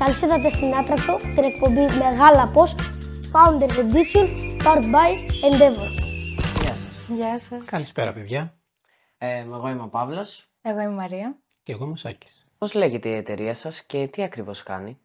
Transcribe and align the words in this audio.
Καλώς 0.00 0.22
ήρθατε 0.22 0.48
στην 0.48 0.74
Άτρακτο, 0.74 1.16
την 1.16 1.44
εκπομπή 1.44 1.80
Μεγάλα 1.80 2.50
Πώς, 2.52 2.74
Founders 3.32 3.76
Edition, 3.78 4.26
powered 4.64 4.84
by 4.84 5.10
Endeavor. 5.46 5.88
Γεια 6.60 6.74
σας. 6.74 7.06
Γεια 7.08 7.40
σας. 7.40 7.64
Καλησπέρα, 7.64 8.12
παιδιά. 8.12 8.58
Ε, 9.18 9.38
εγώ 9.38 9.68
είμαι 9.68 9.82
ο 9.82 9.88
Παύλος. 9.88 10.50
Εγώ 10.62 10.80
είμαι 10.80 10.90
η 10.90 10.94
Μαρία. 10.94 11.38
Και 11.62 11.72
εγώ 11.72 11.84
είμαι 11.84 11.92
ο 11.92 11.96
Σάκης. 11.96 12.42
Πώς 12.58 12.74
λέγεται 12.74 13.08
η 13.08 13.14
εταιρεία 13.14 13.54
σας 13.54 13.82
και 13.82 14.08
τι 14.08 14.22
ακριβώς 14.22 14.62
κάνει; 14.62 14.98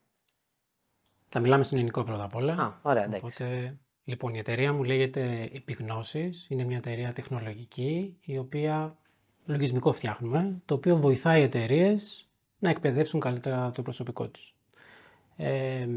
Θα 1.30 1.40
μιλάμε 1.40 1.64
στην 1.64 1.78
ελληνικό 1.78 2.04
πρώτα 2.04 2.24
απ' 2.24 2.36
όλα. 2.36 2.54
Α, 2.54 2.74
ωραία, 2.82 3.04
εντάξει. 3.04 3.26
Οπότε, 3.26 3.78
λοιπόν, 4.04 4.34
η 4.34 4.38
εταιρεία 4.38 4.74
μου 4.74 4.84
λέγεται 4.84 5.50
Επιγνώσεις. 5.54 6.48
Είναι 6.50 6.64
μια 6.64 6.78
εταιρεία 6.78 7.14
τεχνολογική, 7.14 8.18
η 8.22 8.38
οποία 8.38 8.98
λογισμικό 9.46 9.92
φτιάχνουμε, 9.92 10.62
το 10.66 10.76
οποίο 10.76 10.98
βοηθάει 10.98 11.42
εταιρείες 11.42 12.30
να 12.60 12.70
εκπαιδεύσουν 12.70 13.20
καλύτερα 13.20 13.72
το 13.72 13.82
προσωπικό 13.82 14.28
τους. 14.28 14.56
Ε, 15.38 15.88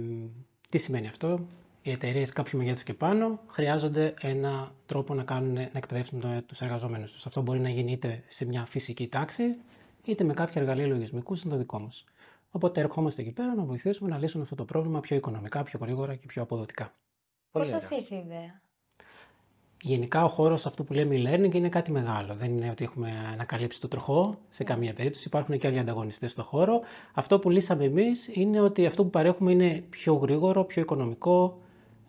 τι 0.71 0.79
σημαίνει 0.79 1.07
αυτό; 1.07 1.41
Οι 1.83 1.91
εταιρείες 1.91 2.33
κάποιου 2.33 2.59
μεγέθους 2.59 2.83
και 2.83 2.95
πάνω 2.95 3.41
χρειάζονται 3.47 4.15
ένα 4.21 4.73
τρόπο 4.87 5.15
να, 5.15 5.23
κάνουν, 5.23 5.53
να 5.53 5.71
εκπαιδεύσουν 5.73 6.45
τους 6.47 6.61
εργαζόμενους 6.61 7.13
τους. 7.13 7.27
Αυτό 7.27 7.43
μπορεί 7.43 7.61
να 7.61 7.69
γίνει 7.69 7.93
είτε 7.93 8.23
σε 8.29 8.45
μια 8.45 8.67
φυσική 8.67 9.09
τάξη, 9.09 9.51
είτε 10.05 10.25
με 10.25 10.35
κάποια 10.35 10.61
εργαλεία 10.61 10.87
λογισμικού 10.87 11.35
σαν 11.35 11.51
το 11.51 11.57
δικό 11.57 11.81
μας. 11.81 12.05
Οπότε 12.51 12.81
ερχόμαστε 12.81 13.23
εκεί 13.23 13.33
πέρα 13.33 13.55
να 13.55 13.65
βοηθήσουμε 13.65 14.09
να 14.11 14.19
λύσουν 14.19 14.43
αυτό 14.43 14.55
το 14.55 14.65
πρόβλημα 14.65 15.01
πιο 15.01 15.17
οικονομικά, 15.17 15.63
πιο 15.63 15.79
γρήγορα 15.83 16.15
και 16.15 16.27
πιο 16.27 16.43
αποδοτικά. 16.43 16.91
Πολύ 17.51 17.71
Πώς 17.71 17.83
σας 17.83 17.85
ωραία. 17.85 17.99
ήρθε 17.99 18.15
η 18.15 18.19
ιδέα; 18.19 18.61
Γενικά 19.83 20.25
ο 20.25 20.29
χώρος 20.29 20.67
αυτού 20.67 20.85
που 20.85 20.93
λέμε 20.93 21.15
e-learning 21.17 21.55
είναι 21.55 21.69
κάτι 21.69 21.93
μεγάλο. 21.93 22.35
Δεν 22.35 22.51
είναι 22.57 22.71
ότι 22.71 22.85
έχουμε 22.85 23.13
ανακαλύψει 23.33 23.81
το 23.81 23.89
τροχό 23.89 24.39
σε 24.49 24.65
καμία 24.65 24.95
περίπτωση. 24.95 25.29
Υπάρχουν 25.29 25.59
και 25.59 25.67
άλλοι 25.67 25.79
ανταγωνιστές 25.79 26.31
στο 26.31 26.43
χώρο. 26.43 26.81
Αυτό 27.15 27.39
που 27.39 27.51
λύσαμε 27.51 27.85
εμείς 27.85 28.29
είναι 28.33 28.61
ότι 28.61 28.87
αυτό 28.87 29.05
που 29.05 29.11
παρέχουμε 29.11 29.53
είναι 29.53 29.85
πιο 29.91 30.15
γρήγορο, 30.15 30.65
πιο 30.65 30.83
οικονομικό, 30.83 31.61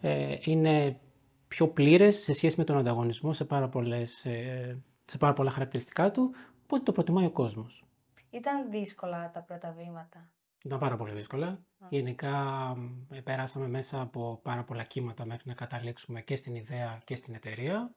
ε, 0.02 0.36
είναι 0.44 1.00
πιο 1.48 1.68
πλήρες 1.68 2.16
σε 2.16 2.34
σχέση 2.34 2.56
με 2.58 2.64
τον 2.64 2.78
ανταγωνισμό 2.78 3.34
σε 3.34 3.46
πάρα, 3.46 3.70
πολλές, 3.70 4.26
ε, 4.26 4.82
σε 5.06 5.18
πάρα 5.18 5.34
πολλά 5.34 5.52
χαρακτηριστικά 5.52 6.12
του. 6.12 6.34
Οπότε 6.64 6.84
το 6.84 6.92
προτιμάει 6.92 7.26
ο 7.26 7.32
κόσμος. 7.32 7.84
Ήταν 8.30 8.70
δύσκολα 8.70 9.32
τα 9.34 9.42
πρώτα 9.42 9.76
βήματα. 9.78 10.30
Ήταν 10.64 10.80
πάρα 10.80 10.96
πολύ 10.96 11.14
δύσκολα. 11.14 11.60
Γενικά 11.90 12.32
μ, 12.78 13.14
ε, 13.14 13.22
περάσαμε 13.22 13.68
μέσα 13.68 14.02
από 14.02 14.40
πάρα 14.44 14.64
πολλά 14.64 14.84
κύματα 14.84 15.26
μέχρι 15.26 15.44
να 15.48 15.54
καταλήξουμε 15.54 16.22
και 16.22 16.36
στην 16.36 16.56
ιδέα 16.56 17.00
και 17.06 17.16
στην 17.16 17.34
εταιρεία 17.34 17.92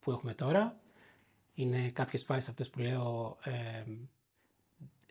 που 0.00 0.10
έχουμε 0.10 0.34
τώρα. 0.34 0.76
Είναι 1.54 1.90
κάποιες 1.90 2.24
φάσεις 2.24 2.48
αυτές 2.48 2.70
που 2.70 2.78
λέω 2.78 3.36
ε, 3.44 3.82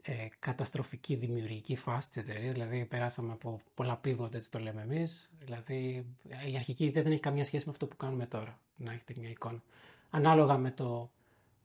ε, 0.08 0.28
καταστροφική 0.39 1.16
δημιουργική 1.16 1.76
φάση 1.76 2.08
της 2.08 2.17
εταιρείας. 2.17 2.53
Δηλαδή 2.53 2.86
περάσαμε 2.86 3.31
από 3.31 3.59
πολλά 3.73 4.00
pivot, 4.06 4.33
έτσι 4.33 4.52
το 4.52 4.59
λέμε 4.59 4.81
εμείς. 4.81 5.30
Δηλαδή 5.39 6.06
ε, 6.30 6.50
η 6.50 6.56
αρχική 6.56 6.86
ιδέα 6.86 7.03
δεν 7.03 7.11
έχει 7.11 7.22
καμία 7.22 7.44
σχέση 7.45 7.66
με 7.66 7.72
αυτό 7.72 7.88
που 7.88 7.95
κάνουμε 7.95 8.26
τώρα. 8.26 8.59
Να 8.76 8.92
έχετε 8.92 9.14
μια 9.17 9.30
εικόνα. 9.30 9.64
Ανάλογα 10.09 10.58
με 10.58 10.72
το 10.72 11.11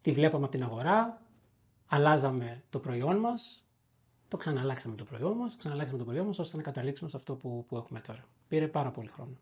τι 0.00 0.12
βλέπαμε 0.12 0.44
από 0.44 0.52
την 0.52 0.62
αγορά, 0.62 1.22
αλλάζαμε 1.86 2.62
το 2.70 2.78
προϊόν 2.78 3.16
μας, 3.16 3.66
το 4.30 4.36
ξαναλλάξαμε 4.36 4.96
το 4.96 5.04
προϊόν 5.04 5.32
μας, 5.36 5.56
ξαναλλάξαμε 5.56 5.98
το 5.98 6.04
προϊόν 6.04 6.26
μας 6.26 6.38
ώστε 6.38 6.56
να 6.56 6.62
καταλήξουμε 6.62 7.10
σε 7.10 7.16
αυτό 7.16 7.34
που, 7.34 7.64
που 7.68 7.76
έχουμε 7.76 8.00
τώρα. 8.00 8.24
Πήρε 8.48 8.68
πάρα 8.68 8.90
πολύ 8.90 9.08
χρόνο. 9.08 9.36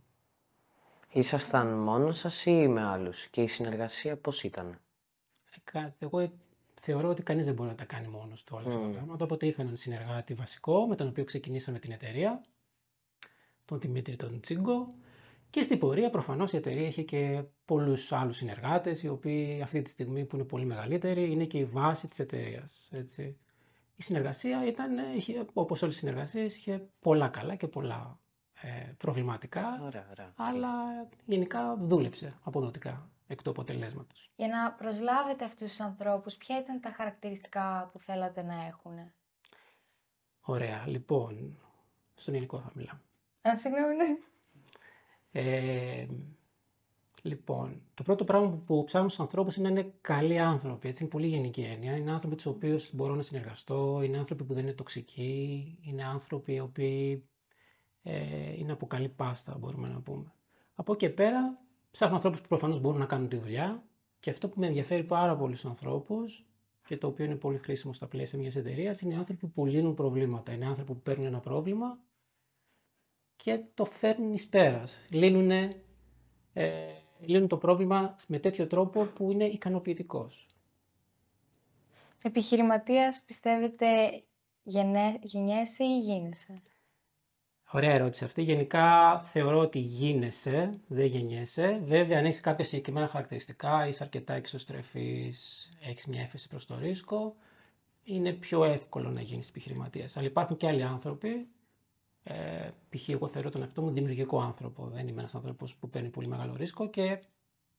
Ήσασταν 1.12 1.66
μόνος 1.78 2.18
σας 2.18 2.44
ή 2.46 2.68
με 2.68 2.82
άλλους; 2.84 3.26
Και 3.28 3.42
η 3.42 3.46
συνεργασία 3.46 4.16
πώς 4.16 4.42
ήταν; 4.44 4.66
Ε, 5.50 5.56
κα- 5.64 5.94
Εγώ 5.98 6.30
θεωρώ 6.80 7.08
ότι 7.08 7.22
κανείς 7.22 7.44
δεν 7.44 7.54
μπορεί 7.54 7.68
να 7.68 7.74
τα 7.74 7.84
κάνει 7.84 8.08
μόνος 8.08 8.44
του 8.44 8.54
όλα 8.58 8.66
αυτά 8.66 8.78
τα 8.80 8.86
Μμμ. 8.86 8.92
πράγματα. 8.92 9.24
Οπότε 9.24 9.46
είχα 9.46 9.62
έναν 9.62 9.76
συνεργάτη 9.76 10.34
βασικό 10.34 10.86
με 10.86 10.96
τον 10.96 11.08
οποίο 11.08 11.24
ξεκινήσαμε 11.24 11.78
την 11.78 11.92
εταιρεία, 11.92 12.44
τον 13.64 13.80
Δημήτρη 13.80 14.16
τον 14.16 14.40
Τσίγκο. 14.40 14.94
Και 15.50 15.62
στην 15.62 15.78
πορεία 15.78 16.10
προφανώς 16.10 16.52
η 16.52 16.56
εταιρεία 16.56 16.86
είχε 16.86 17.02
και 17.02 17.42
πολλούς 17.64 18.12
άλλους 18.12 18.36
συνεργάτες, 18.36 19.02
οι 19.02 19.08
οποίοι 19.08 19.62
αυτή 19.62 19.82
τη 19.82 19.90
στιγμή 19.90 20.24
που 20.24 20.36
είναι 20.36 20.44
πολύ 20.44 20.64
μεγαλύτεροι 20.64 21.30
είναι 21.32 21.44
και 21.44 21.58
η 21.58 21.64
βάση 21.64 22.08
της 22.08 22.18
εταιρείας. 22.18 22.88
Έτσι. 23.98 24.12
Η 24.12 24.14
συνεργασία 24.14 24.66
ήταν, 24.66 24.98
ε, 24.98 25.14
είχε, 25.14 25.46
όπως 25.52 25.82
όλες 25.82 25.94
οι 25.94 25.98
συνεργασίες, 25.98 26.56
είχε 26.56 26.88
πολλά 27.00 27.28
καλά 27.28 27.54
και 27.54 27.66
πολλά 27.68 28.18
ε, 28.62 28.92
προβληματικά, 28.98 29.80
Ωραία, 29.82 30.06
ωραία. 30.10 30.32
αλλά 30.36 30.70
γενικά 31.24 31.76
δούλεψε 31.76 32.38
αποδοτικά 32.42 33.10
εκ 33.26 33.42
του 33.42 33.50
αποτελέσματος. 33.50 34.30
Για 34.36 34.48
να 34.48 34.72
προσλάβετε 34.72 35.44
αυτούς 35.44 35.68
τους 35.68 35.80
ανθρώπους, 35.80 36.36
ποια 36.36 36.58
ήταν 36.58 36.80
τα 36.80 36.92
χαρακτηριστικά 36.92 37.88
που 37.92 37.98
θέλατε 37.98 38.42
να 38.42 38.66
έχουν. 38.66 39.12
Ωραία, 40.40 40.84
λοιπόν, 40.86 41.58
στον 42.14 42.34
ελληνικό 42.34 42.60
θα 42.60 42.70
μιλάω. 42.74 42.96
Α, 43.42 43.58
συγγνώμη, 43.58 43.94
ναι. 43.94 44.16
Ε, 45.32 46.06
λοιπόν, 47.22 47.82
το 47.94 48.02
πρώτο 48.02 48.24
πράγμα 48.24 48.48
που, 48.48 48.62
που 48.64 48.84
ψάχνω 48.84 49.08
στους 49.08 49.20
ανθρώπους 49.20 49.56
είναι 49.56 49.70
να 49.70 49.80
είναι 49.80 49.92
καλοί 50.00 50.38
άνθρωποι. 50.38 50.88
Έτσι, 50.88 51.02
είναι 51.02 51.12
πολύ 51.12 51.26
γενική 51.26 51.60
έννοια. 51.60 51.96
Είναι 51.96 52.10
άνθρωποι 52.10 52.36
τους 52.36 52.46
οποίους 52.46 52.94
μπορώ 52.94 53.14
να 53.14 53.22
συνεργαστώ, 53.22 54.00
είναι 54.02 54.18
άνθρωποι 54.18 54.44
που 54.44 54.54
δεν 54.54 54.62
είναι 54.62 54.72
τοξικοί, 54.72 55.78
είναι 55.82 56.04
άνθρωποι 56.04 56.52
οι 56.52 56.60
οποίοι 56.60 57.28
ε, 58.02 58.52
είναι 58.58 58.72
από 58.72 58.86
καλή 58.86 59.08
πάστα, 59.08 59.56
μπορούμε 59.58 59.88
να 59.88 60.00
πούμε. 60.00 60.32
Από 60.74 60.92
εκεί 60.92 61.06
και 61.06 61.12
πέρα, 61.12 61.58
ψάχνω 61.90 62.14
ανθρώπους 62.14 62.40
που 62.40 62.48
προφανώς 62.48 62.80
μπορούν 62.80 62.98
να 62.98 63.06
κάνουν 63.06 63.28
τη 63.28 63.36
δουλειά 63.36 63.82
και 64.20 64.30
αυτό 64.30 64.48
που 64.48 64.60
με 64.60 64.66
ενδιαφέρει 64.66 65.04
πάρα 65.04 65.36
πολύ 65.36 65.56
στους 65.56 65.70
ανθρώπους 65.70 66.46
και 66.86 66.96
το 66.96 67.06
οποίο 67.06 67.24
είναι 67.24 67.36
πολύ 67.36 67.58
χρήσιμο 67.58 67.92
στα 67.92 68.06
πλαίσια 68.06 68.38
μιας 68.38 68.56
εταιρείας 68.56 69.00
είναι 69.00 69.14
οι 69.14 69.16
άνθρωποι 69.16 69.46
που 69.46 69.66
λύνουν 69.66 69.94
προβλήματα. 69.94 70.52
Είναι 70.52 70.66
άνθρωποι 70.66 70.92
που 70.92 71.00
παίρνουν 71.00 71.26
ένα 71.26 71.40
πρόβλημα 71.40 71.98
και 73.36 73.64
το 73.74 73.84
φέρνουν 73.84 74.32
εις 74.32 74.46
πέρας. 74.48 74.98
Λύνουν, 75.10 75.50
ε, 75.50 75.74
λύνουν 77.20 77.48
το 77.48 77.56
πρόβλημα 77.56 78.16
με 78.26 78.38
τέτοιο 78.38 78.66
τρόπο 78.66 79.04
που 79.04 79.30
είναι 79.30 79.44
ικανοποιητικός. 79.44 80.46
Επιχειρηματίας 82.22 83.22
πιστεύετε 83.26 84.22
γενέ, 84.62 85.18
γεννιέσαι 85.22 85.84
ή 85.84 85.98
γίνεσαι; 85.98 86.54
Ωραία 87.70 87.90
ερώτηση 87.90 88.24
αυτή. 88.24 88.42
Γενικά 88.42 89.18
θεωρώ 89.20 89.58
ότι 89.58 89.78
γίνεσαι, 89.78 90.80
δεν 90.88 91.06
γεννιέσαι. 91.06 91.80
Βέβαια, 91.84 92.18
αν 92.18 92.24
έχεις 92.24 92.40
κάποια 92.40 92.64
συγκεκριμένα 92.64 93.08
χαρακτηριστικά, 93.08 93.86
είσαι 93.86 94.02
αρκετά 94.02 94.34
εξωστρεφής, 94.34 95.70
έχεις 95.80 96.06
μια 96.06 96.20
έφεση 96.20 96.48
προς 96.48 96.66
το 96.66 96.78
ρίσκο, 96.78 97.36
είναι 98.04 98.32
πιο 98.32 98.64
εύκολο 98.64 99.10
να 99.10 99.20
γίνεις 99.20 99.48
επιχειρηματίας. 99.48 100.16
Αλλά 100.16 100.26
υπάρχουν 100.26 100.56
και 100.56 100.66
άλλοι 100.66 100.82
άνθρωποι, 100.82 101.48
ε, 102.28 102.70
π.χ. 102.88 103.08
εγώ 103.08 103.28
θεωρώ 103.28 103.50
τον 103.50 103.62
εαυτό 103.62 103.82
μου 103.82 103.90
δημιουργικό 103.90 104.40
άνθρωπο. 104.40 104.86
Δεν 104.86 105.08
είμαι 105.08 105.20
ένας 105.20 105.34
άνθρωπος 105.34 105.74
που 105.74 105.90
παίρνει 105.90 106.08
πολύ 106.08 106.26
μεγάλο 106.26 106.54
ρίσκο 106.56 106.88
και 106.90 107.02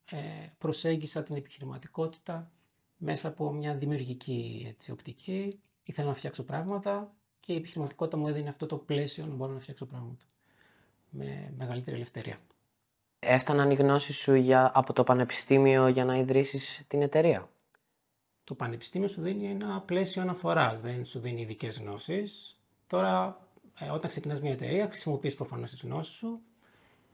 ε, 0.06 0.18
προσέγγισα 0.58 1.24
την 1.24 1.36
επιχειρηματικότητα 1.36 2.52
μέσα 2.98 3.28
από 3.28 3.52
μια 3.52 3.76
δημιουργική 3.76 4.66
έτσι, 4.70 4.92
οπτική. 4.92 5.60
Ήθελα 5.84 6.08
να 6.08 6.14
φτιάξω 6.14 6.44
πράγματα 6.44 7.14
και 7.40 7.54
η 7.54 7.56
επιχειρηματικότητα 7.56 8.18
μου 8.18 8.28
έδινε 8.28 8.50
αυτό 8.50 8.66
το 8.66 8.78
πλαίσιο 8.78 9.26
να 9.26 9.34
μπορώ 9.34 9.54
να 9.54 9.60
φτιάξω 9.60 9.86
πράγματα 9.86 10.26
με 11.10 11.54
μεγαλύτερη 11.58 11.96
ελευθερία. 11.96 12.38
Έφταναν 13.20 13.72
οι 13.72 13.76
γνώσεις 13.76 14.16
σου 14.16 14.34
για, 14.34 14.72
από 14.74 14.94
το 14.94 15.04
πανεπιστήμιο 15.04 15.88
για 15.88 16.06
να 16.06 16.18
ιδρύσεις 16.18 16.84
την 16.88 17.02
εταιρεία; 17.02 17.50
Το 18.44 18.56
πανεπιστήμιο 18.56 19.08
σου 19.08 19.22
δίνει 19.22 19.50
ένα 19.50 19.82
πλαίσιο 19.82 20.22
αναφοράς, 20.22 20.82
δεν 20.82 21.06
σου 21.06 21.20
δίνει 21.20 21.42
ειδικές 21.42 21.80
γνώσεις. 21.80 22.60
Τώρα, 22.88 23.28
ε, 23.28 23.49
όταν 23.94 24.10
ξεκινάς 24.10 24.42
μια 24.42 24.52
εταιρεία, 24.52 24.88
χρησιμοποιείς 24.88 25.36
προφανώς 25.36 25.72
τις 25.72 25.82
γνώσεις 25.82 26.14
σου 26.16 26.42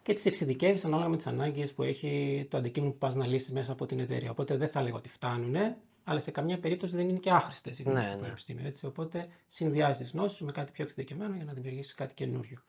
και 0.01 0.13
τις 0.13 0.25
εξειδικεύεις 0.25 0.85
ανάλογα 0.85 1.09
με 1.09 1.15
τις 1.15 1.27
ανάγκες 1.27 1.73
που 1.73 1.83
έχει 1.83 2.45
το 2.49 2.57
αντικείμενο 2.57 2.91
που 2.91 2.97
πας 2.97 3.15
να 3.15 3.27
λύσεις 3.27 3.51
μέσα 3.51 3.71
από 3.71 3.85
την 3.85 3.99
εταιρεία. 3.99 4.31
Οπότε 4.31 4.57
δεν 4.57 4.67
θα 4.67 4.81
λέγω 4.81 4.97
ότι 4.97 5.09
φτάνουν, 5.09 5.55
αλλά 6.03 6.19
σε 6.19 6.31
καμία 6.31 6.59
περίπτωση 6.59 6.95
δεν 6.95 7.09
είναι 7.09 7.17
και 7.19 7.31
άχρηστες 7.31 7.79
οι 7.79 7.83
γνώσεις 7.83 8.03
Ναι, 8.05 8.09
του 8.11 8.15
ναι. 8.17 8.21
πανεπιστήμιου. 8.21 8.65
Έτσι. 8.65 8.85
Οπότε 8.85 9.27
συνδυάζεις 9.47 9.97
τις 9.97 10.11
γνώσεις 10.11 10.37
σου 10.37 10.45
με 10.45 10.51
κάτι 10.51 10.71
πιο 10.71 10.83
εξειδικευμένο 10.83 11.35
για 11.35 11.45
να 11.45 11.53
δημιουργήσεις 11.53 11.93
κάτι 11.93 12.13
καινούριο. 12.13 12.61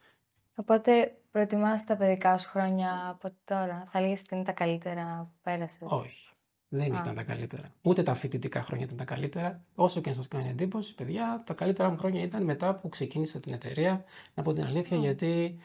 Οπότε 0.55 1.17
προτιμάς 1.31 1.85
τα 1.85 1.97
παιδικά 1.97 2.39
σου 2.39 2.49
χρόνια 2.49 3.09
από 3.09 3.29
τώρα; 3.45 3.89
Θα 3.91 4.01
λέγεις 4.01 4.21
ότι 4.21 4.35
είναι 4.35 4.45
τα 4.45 4.53
καλύτερα 4.53 5.29
που 5.33 5.39
πέρασες; 5.43 5.79
Όχι. 5.83 6.29
Δεν 6.69 6.95
Α. 6.95 7.01
ήταν 7.01 7.15
τα 7.15 7.23
καλύτερα. 7.23 7.73
Ούτε 7.83 8.03
τα 8.03 8.15
φοιτητικά 8.15 8.63
χρόνια 8.63 8.85
ήταν 8.85 8.97
τα 8.97 9.05
καλύτερα. 9.05 9.63
Όσο 9.75 10.01
και 10.01 10.09
αν 10.09 10.15
σας 10.15 10.29
κάνει 10.29 10.49
εντύπωση, 10.49 10.95
παιδιά, 10.95 11.43
τα 11.47 11.55
καλύτερα 11.55 11.91
μου 11.91 11.97
χρόνια 11.97 12.23
ήταν 12.23 12.43
μετά 12.43 12.75
που 12.75 12.89
ξεκίνησα 12.89 13.41
την 13.41 13.53
εταιρεία. 13.53 14.05
Να 14.35 14.43
πω 14.43 14.53
την 14.53 14.65
αλήθεια, 14.65 14.97
γιατί 14.97 15.59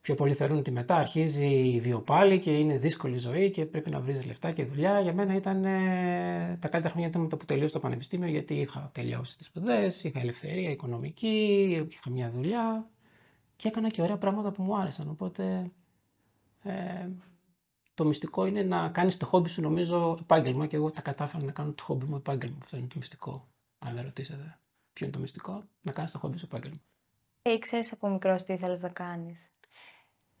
πιο 0.00 0.14
πολλοί 0.14 0.34
θεωρούν 0.34 0.58
ότι 0.58 0.70
μετά 0.70 0.96
αρχίζει 0.96 1.46
η 1.46 1.80
βιοπάλη 1.80 2.38
και 2.38 2.50
είναι 2.58 2.78
δύσκολη 2.78 3.18
ζωή 3.18 3.50
και 3.50 3.66
πρέπει 3.66 3.90
να 3.90 4.00
βρεις 4.00 4.26
λεφτά 4.26 4.52
και 4.52 4.64
δουλειά. 4.64 5.00
Για 5.00 5.12
μένα 5.12 5.34
ήταν 5.34 5.64
ε, 5.64 6.56
τα 6.60 6.68
καλύτερα 6.68 6.90
χρόνια 6.90 7.08
ήταν 7.08 7.22
μετά 7.22 7.36
που 7.36 7.44
τελείωσα 7.44 7.72
το 7.72 7.80
πανεπιστήμιο, 7.80 8.28
γιατί 8.28 8.54
είχα 8.54 8.90
τελειώσει 8.94 9.36
τις 9.36 9.46
σπουδές, 9.46 10.04
είχα 10.04 10.20
ελευθερία 10.20 10.70
οικονομική, 10.70 11.86
είχα 11.90 12.10
μια 12.10 12.30
δουλειά 12.30 12.88
και 13.56 13.68
έκανα 13.68 13.88
και 13.88 14.02
ωραία 14.02 14.16
πράγματα 14.16 14.50
που 14.50 14.62
μου 14.62 14.76
άρεσαν. 14.76 15.08
Οπότε 15.08 15.70
ε, 16.62 17.08
το 17.96 18.04
μυστικό 18.04 18.46
είναι 18.46 18.62
να 18.62 18.88
κάνεις 18.88 19.16
το 19.16 19.26
χόμπι 19.26 19.48
σου, 19.48 19.60
νομίζω, 19.62 20.16
επάγγελμα. 20.20 20.66
Και 20.66 20.76
εγώ 20.76 20.90
τα 20.90 21.02
κατάφερα 21.02 21.44
να 21.44 21.52
κάνω 21.52 21.72
το 21.72 21.82
χόμπι 21.82 22.04
μου 22.04 22.16
επάγγελμα. 22.16 22.56
Αυτό 22.60 22.76
είναι 22.76 22.86
το 22.86 22.94
μυστικό. 22.96 23.46
Αν 23.78 23.94
με 23.94 24.02
ρωτήσετε, 24.02 24.58
ποιο 24.92 25.06
είναι 25.06 25.14
το 25.14 25.20
μυστικό, 25.20 25.62
να 25.80 25.92
κάνεις 25.92 26.12
το 26.12 26.18
χόμπι 26.18 26.38
σου 26.38 26.44
επάγγελμα. 26.44 26.80
ή 27.42 27.58
ξέρεις 27.58 27.92
από 27.92 28.08
μικρός 28.08 28.44
τι 28.44 28.52
ήθελες 28.52 28.80
να 28.80 28.88
κάνεις; 28.88 29.50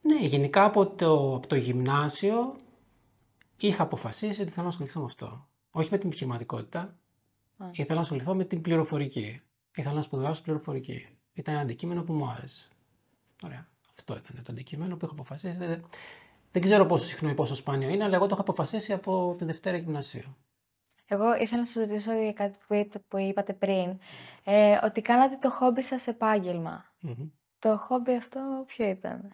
Ναι, 0.00 0.18
γενικά 0.26 0.64
από 0.64 0.86
το, 0.86 1.34
από 1.34 1.46
το 1.46 1.56
γυμνάσιο 1.56 2.56
είχα 3.56 3.82
αποφασίσει 3.82 4.42
ότι 4.42 4.50
θέλω 4.50 4.62
να 4.62 4.70
ασχοληθώ 4.70 5.00
με 5.00 5.06
αυτό. 5.06 5.48
Όχι 5.70 5.88
με 5.90 5.98
την 5.98 6.08
επιχειρηματικότητα. 6.08 6.80
Α. 7.58 7.66
Ήθελα 7.72 7.94
να 7.94 8.00
ασχοληθώ 8.00 8.34
με 8.34 8.44
την 8.44 8.60
πληροφορική. 8.60 9.40
Ήθελα 9.76 9.94
να 9.94 10.02
σπουδάσω 10.02 10.42
πληροφορική. 10.42 11.08
Ήταν 11.32 11.54
ένα 11.54 11.62
αντικείμενο 11.62 12.02
που 12.02 12.12
μου 12.12 12.28
άρεσε. 12.28 12.68
Ωραία. 13.44 13.68
Αυτό 13.98 14.16
ήταν 14.16 14.42
το 14.42 14.52
αντικείμενο 14.52 14.96
που 14.96 15.04
είχα 15.04 15.14
αποφασίσει. 15.14 15.80
Δεν, 16.56 16.64
δεν 16.64 16.74
ξέρω 16.74 16.86
πόσο 16.86 17.04
συχνό 17.04 17.28
ή 17.30 17.34
πόσο 17.34 17.54
σπάνιο 17.54 17.88
είναι, 17.88 18.04
αλλά 18.04 18.14
εγώ 18.16 18.24
το 18.26 18.30
είχα 18.32 18.40
αποφασίσει 18.40 18.92
από 18.92 19.34
τη 19.38 19.44
Δευτέρα 19.44 19.76
Γυμνασίου. 19.76 20.36
Εγώ 21.06 21.36
ήθελα 21.36 21.60
να 21.60 21.66
σας 21.66 21.86
ρωτήσω 21.86 22.12
για 22.12 22.32
κάτι 22.32 22.58
που, 22.66 22.74
είπατε- 22.74 23.04
που 23.08 23.18
είπατε 23.18 23.52
πριν, 23.52 23.98
ε, 24.44 24.78
ότι 24.84 25.00
κάνατε 25.02 25.36
το 25.40 25.50
χόμπι 25.50 25.82
σας 25.82 26.06
επάγγελμα. 26.06 26.84
Μμμ. 27.00 27.28
Το 27.58 27.76
χόμπι 27.76 28.14
αυτό 28.14 28.64
ποιο 28.66 28.88
ήταν; 28.88 29.32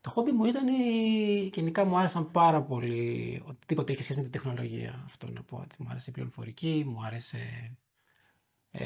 Το 0.00 0.10
χόμπι 0.10 0.32
μου 0.32 0.44
ήταν, 0.44 0.66
η- 0.68 1.50
γενικά 1.54 1.84
μου 1.84 1.98
άρεσαν 1.98 2.30
πάρα 2.30 2.62
πολύ 2.62 3.42
οτιδήποτε 3.46 3.92
είχε 3.92 4.02
σχέση 4.02 4.18
με 4.18 4.22
την 4.24 4.32
τεχνολογία. 4.32 5.02
Αυτό 5.04 5.30
να 5.30 5.42
πω. 5.42 5.56
ότι 5.56 5.82
Μου 5.82 5.88
άρεσε 5.90 6.10
η 6.10 6.12
πληροφορική, 6.12 6.84
μου 6.86 7.04
άρεσε. 7.04 7.72
Ε, 8.70 8.84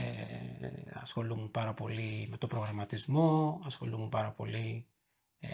ασχολούμουν 0.93 1.51
πάρα 1.51 1.75
πολύ 1.75 2.27
με 2.31 2.37
το 2.37 2.47
προγραμματισμό, 2.47 3.61
ασχολούμουν 3.65 4.09
πάρα 4.09 4.31
πολύ 4.31 4.87
ε, 5.41 5.49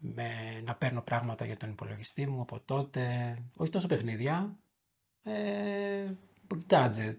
με 0.00 0.60
να 0.64 0.74
παίρνω 0.74 1.00
πράγματα 1.02 1.44
για 1.44 1.56
τον 1.56 1.70
υπολογιστή 1.70 2.26
μου 2.26 2.40
από 2.40 2.60
τότε. 2.64 3.36
Όχι 3.56 3.70
τόσο 3.70 3.86
παιχνίδια, 3.86 4.58
ε, 5.22 6.10
gadget. 6.68 7.16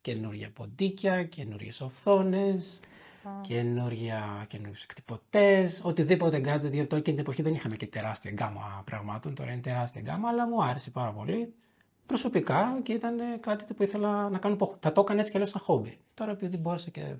Καινούργια 0.00 0.50
ποντίκια, 0.50 1.24
καινούριε 1.24 1.70
οθόνες, 1.80 2.80
Α. 3.22 3.40
καινούρια, 3.40 4.44
καινούριου 4.48 4.74
εκτυπωτές, 4.82 5.80
οτιδήποτε 5.84 6.36
gadget. 6.36 6.70
Γιατί 6.70 6.86
τότε 6.86 7.00
και 7.02 7.10
την 7.10 7.18
εποχή 7.18 7.42
δεν 7.42 7.54
είχαμε 7.54 7.76
και 7.76 7.86
τεράστια 7.86 8.30
γκάμα 8.30 8.82
πραγμάτων. 8.84 9.34
Τώρα 9.34 9.52
είναι 9.52 9.60
τεράστια 9.60 10.00
γκάμα, 10.00 10.28
αλλά 10.28 10.48
μου 10.48 10.62
άρεσε 10.62 10.90
πάρα 10.90 11.12
πολύ 11.12 11.54
προσωπικά 12.06 12.80
και 12.82 12.92
ήταν 12.92 13.40
κάτι 13.40 13.74
που 13.74 13.82
ήθελα 13.82 14.28
να 14.28 14.38
κάνω. 14.38 14.56
που 14.56 14.76
Θα 14.80 14.92
το 14.92 15.00
έκανα 15.00 15.18
έτσι 15.20 15.32
και 15.32 15.38
αλλιώς 15.38 15.52
σαν 15.52 15.62
χόμπι. 15.62 15.98
Τώρα 16.14 16.30
επειδή 16.30 16.56
μπόρεσα 16.56 16.90
και 16.90 17.16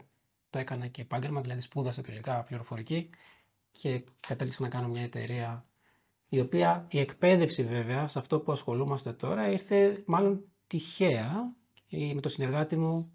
το 0.51 0.59
έκανα 0.59 0.87
και 0.87 1.01
επάγγελμα, 1.03 1.41
δηλαδή 1.41 1.61
σπούδασα 1.61 2.03
τελικά 2.03 2.43
πληροφορική 2.43 3.11
και 3.73 4.05
κατέληξα 4.27 4.63
να 4.63 4.69
κάνω 4.69 4.89
μια 4.89 5.03
εταιρεία 5.03 5.65
η 6.29 6.41
οποία 6.41 6.87
η 6.91 6.99
εκπαίδευση 6.99 7.65
βέβαια 7.65 8.07
σε 8.07 8.19
αυτό 8.19 8.41
που 8.41 8.53
ασχολούμαστε 8.53 9.13
τώρα 9.13 9.51
ήρθε 9.51 10.03
μάλλον 10.07 10.45
τυχαία 10.67 11.53
ή 11.89 12.15
με 12.15 12.21
το 12.21 12.29
συνεργάτη 12.29 12.77
μου 12.77 13.13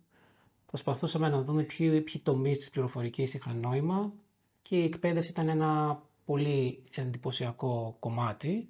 προσπαθούσαμε 0.66 1.30
να 1.30 1.42
δούμε 1.42 1.64
ποιοι, 1.64 2.02
ποιοι 2.02 2.22
τομείς 2.24 2.58
της 2.58 2.70
πληροφορικής 2.70 3.34
είχαν 3.34 3.60
νόημα 3.60 4.14
και 4.62 4.76
η 4.78 4.84
εκπαίδευση 4.84 5.30
ήταν 5.30 5.50
ένα 5.50 6.02
πολύ 6.26 6.84
εντυπωσιακό 6.96 7.96
κομμάτι 8.00 8.68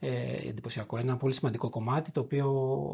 ε, 0.00 0.48
εντυπωσιακό, 0.48 0.96
ένα 0.98 1.16
πολύ 1.16 1.34
σημαντικό 1.34 1.70
κομμάτι 1.70 2.12
το 2.12 2.20
οποίο 2.20 2.48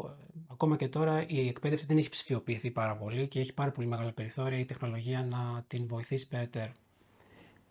ε, 0.07 0.43
ακόμα 0.47 0.75
και 0.75 0.87
τώρα 0.87 1.25
η 1.27 1.47
εκπαίδευση 1.47 1.85
δεν 1.85 1.97
έχει 1.97 2.09
ψηφιοποιηθεί 2.09 2.71
πάρα 2.71 2.95
πολύ 2.95 3.27
και 3.27 3.39
έχει 3.39 3.53
πάρα 3.53 3.71
πολύ 3.71 3.87
μεγάλα 3.87 4.11
περιθώρια 4.11 4.59
η 4.59 4.65
τεχνολογία 4.65 5.23
να 5.23 5.63
την 5.67 5.87
βοηθήσει 5.87 6.27
περαιτέρω. 6.27 6.71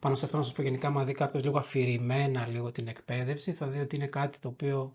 Πάνω 0.04 0.16
σε 0.16 0.24
αυτό 0.24 0.36
να 0.36 0.42
σας 0.42 0.52
πω 0.52 0.62
γενικά, 0.62 0.86
άμα 0.86 1.04
δει 1.04 1.12
κάποιος 1.12 1.44
λίγο 1.44 1.58
αφηρημένα 1.58 2.46
λίγο 2.46 2.72
την 2.72 2.88
εκπαίδευση, 2.88 3.52
θα 3.52 3.66
δει 3.66 3.78
ότι 3.80 3.96
είναι 3.96 4.06
κάτι 4.06 4.38
το 4.38 4.48
οποίο 4.48 4.92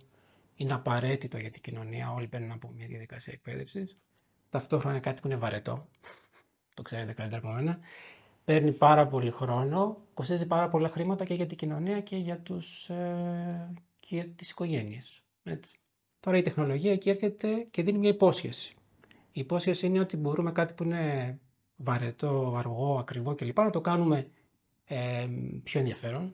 είναι 0.56 0.74
απαραίτητο 0.74 1.38
για 1.38 1.52
την 1.52 1.62
κοινωνία. 1.62 2.12
Όλοι 2.12 2.28
παίρνουν 2.28 2.52
από 2.52 2.72
μια 2.76 2.88
διαδικασία 2.88 3.34
εκπαίδευσης. 3.34 3.98
Ταυτόχρονα 4.50 4.92
είναι 4.92 5.04
κάτι 5.04 5.22
που 5.22 5.28
είναι 5.28 5.36
βαρετό. 5.36 5.88
Το 6.74 6.82
ξέρετε 6.82 7.14
καλύτερα 7.14 7.42
από 7.42 7.54
μένα. 7.54 7.80
Παίρνει 8.46 8.72
πάρα 8.72 9.08
πολύ 9.08 9.32
χρόνο, 9.32 9.98
κοστίζει 10.14 10.46
πάρα 10.46 10.70
πολλά 10.70 10.90
χρήματα 10.90 11.26
και 11.26 11.34
για 11.34 11.46
την 11.46 11.58
κοινωνία 11.58 12.02
και 12.02 12.16
για, 12.16 12.40
τους, 12.40 12.90
ε, 12.90 13.74
και 14.00 14.16
για 14.16 14.28
τις 14.28 14.50
οικογένειες. 14.50 15.24
Έτσι. 15.44 15.80
Τώρα 16.20 16.38
η 16.38 16.42
τεχνολογία 16.42 16.92
εκεί 16.92 17.10
έρχεται 17.10 17.68
και 17.72 17.84
δίνει 17.84 17.98
μια 17.98 18.10
υπόσχεση. 18.10 18.74
Η 19.32 19.40
υπόσχεση 19.40 19.86
είναι 19.86 20.00
ότι 20.00 20.18
μπορούμε 20.18 20.52
κάτι 20.52 20.74
που 20.74 20.84
είναι 20.84 21.40
βαρετό, 21.76 22.56
αργό, 22.58 23.00
ακριβό 23.00 23.36
κλπ. 23.36 23.58
να 23.58 23.70
το 23.70 23.82
κάνουμε 23.82 24.30
ε, 24.92 25.28
πιο 25.64 25.80
ενδιαφέρον, 25.80 26.34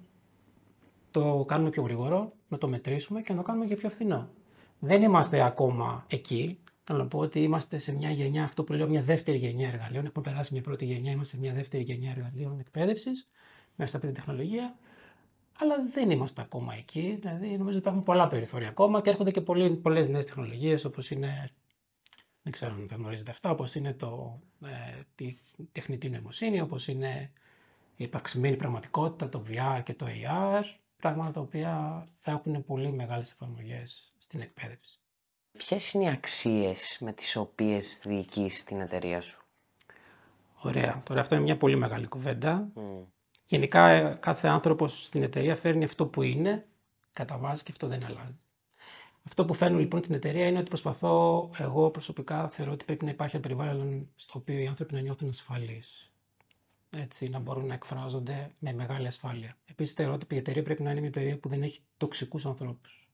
το 1.11 1.45
κάνουμε 1.47 1.69
πιο 1.69 1.83
γρήγορο, 1.83 2.33
να 2.47 2.57
το 2.57 2.67
μετρήσουμε 2.67 3.21
και 3.21 3.33
να 3.33 3.37
το 3.37 3.43
κάνουμε 3.43 3.65
και 3.65 3.75
πιο 3.75 3.89
φθηνό. 3.89 4.29
Δεν 4.79 5.01
είμαστε 5.01 5.41
ακόμα 5.41 6.05
εκεί. 6.07 6.59
Θέλω 6.83 6.99
να 6.99 7.07
πω 7.07 7.19
ότι 7.19 7.41
είμαστε 7.41 7.77
σε 7.77 7.95
μια 7.95 8.11
γενιά, 8.11 8.43
αυτό 8.43 8.63
που 8.63 8.73
λέω 8.73 8.87
μια 8.87 9.01
δεύτερη 9.01 9.37
γενιά 9.37 9.67
εργαλείων. 9.67 10.05
Έχουμε 10.05 10.29
περάσει 10.29 10.53
μια 10.53 10.61
πρώτη 10.61 10.85
γενιά, 10.85 11.11
είμαστε 11.11 11.35
σε 11.35 11.41
μια 11.41 11.53
δεύτερη 11.53 11.83
γενιά 11.83 12.11
εργαλείων 12.11 12.59
εκπαίδευσης 12.59 13.27
μέσα 13.75 13.97
από 13.97 14.05
την 14.05 14.15
τεχνολογία. 14.15 14.77
Αλλά 15.59 15.75
δεν 15.93 16.09
είμαστε 16.09 16.41
ακόμα 16.41 16.75
εκεί. 16.75 17.17
Δηλαδή, 17.21 17.47
νομίζω 17.47 17.67
ότι 17.67 17.77
υπάρχουν 17.77 18.03
πολλά 18.03 18.27
περιθώρια 18.27 18.67
ακόμα 18.69 19.01
και 19.01 19.09
έρχονται 19.09 19.31
και 19.31 19.41
πολλές 19.81 20.07
νέες 20.07 20.25
τεχνολογίες 20.25 20.85
όπως 20.85 21.11
είναι. 21.11 21.51
Δεν 22.41 22.53
ξέρω 22.53 22.73
αν 22.73 22.87
δεν 22.87 22.97
γνωρίζετε 22.97 23.31
αυτά, 23.31 23.49
όπως 23.49 23.75
είναι 23.75 23.93
το, 23.93 24.39
ε, 24.63 25.01
τη 25.15 25.35
τεχνητή 25.71 26.09
νοημοσύνη, 26.09 26.61
όπως 26.61 26.87
είναι 26.87 27.31
η 27.95 28.03
υπαρξημένη 28.03 28.55
πραγματικότητα, 28.55 29.29
το 29.29 29.43
VR 29.49 29.81
και 29.83 29.93
το 29.93 30.05
AR, 30.05 30.63
πράγματα 30.97 31.31
τα 31.31 31.41
οποία 31.41 32.05
θα 32.19 32.31
έχουν 32.31 32.65
πολύ 32.65 32.91
μεγάλες 32.91 33.31
εφαρμογές 33.31 34.13
στην 34.17 34.41
εκπαίδευση. 34.41 34.99
Ποιες 35.57 35.93
είναι 35.93 36.03
οι 36.03 36.09
αξίες 36.09 36.97
με 36.99 37.13
τις 37.13 37.35
οποίες 37.35 37.99
διοικείς 38.03 38.63
την 38.63 38.79
εταιρεία 38.79 39.21
σου; 39.21 39.45
Ωραία. 40.61 41.01
Τώρα 41.05 41.19
αυτό 41.19 41.35
είναι 41.35 41.43
μια 41.43 41.57
πολύ 41.57 41.75
μεγάλη 41.75 42.07
κουβέντα. 42.07 42.69
Μμ. 42.75 43.03
Γενικά 43.45 43.89
ε, 43.89 44.17
κάθε 44.19 44.47
άνθρωπος 44.47 45.03
στην 45.05 45.23
εταιρεία 45.23 45.55
φέρνει 45.55 45.83
αυτό 45.83 46.05
που 46.05 46.21
είναι 46.21 46.67
κατά 47.11 47.37
βάση 47.37 47.63
και 47.63 47.71
αυτό 47.71 47.87
δεν 47.87 48.05
αλλάζει. 48.05 48.39
Αυτό 49.23 49.45
που 49.45 49.53
φέρνω 49.53 49.77
λοιπόν 49.77 50.01
την 50.01 50.13
εταιρεία 50.13 50.47
είναι 50.47 50.57
ότι 50.59 50.67
προσπαθώ, 50.67 51.49
εγώ 51.57 51.89
προσωπικά 51.89 52.49
θεωρώ 52.49 52.71
ότι 52.71 52.85
πρέπει 52.85 53.05
να 53.05 53.11
υπάρχει 53.11 53.35
ένα 53.35 53.47
περιβάλλον 53.47 54.09
στο 54.15 54.39
οποίο 54.39 54.59
οι 54.59 54.67
άνθρωποι 54.67 54.93
να 54.93 54.99
νιώθουν 54.99 55.29
ασφαλείς. 55.29 56.13
Έτσι, 57.01 57.29
να 57.29 57.39
μπορούν 57.39 57.65
να 57.65 57.73
εκφράζονται 57.73 58.51
με 58.59 58.73
μεγάλη 58.73 59.07
ασφάλεια. 59.07 59.57
Επίσης, 59.65 59.93
θεωρώ 59.93 60.13
ότι 60.13 60.35
η 60.35 60.37
εταιρεία 60.37 60.63
πρέπει 60.63 60.83
να 60.83 60.91
είναι 60.91 60.99
μια 60.99 61.09
εταιρεία 61.09 61.37
που 61.37 61.49
δεν 61.49 61.63
έχει 61.63 61.79
τοξικούς 61.97 62.45
ανθρώπους. 62.45 63.09